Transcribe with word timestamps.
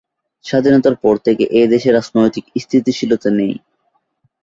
স্বাধীনতার 0.45 0.95
পর 1.03 1.15
থেকে 1.25 1.43
এই 1.59 1.67
দেশে 1.73 1.89
রাজনৈতিক 1.91 2.45
স্থিতিশীলতা 2.63 3.29
নেই 3.31 3.53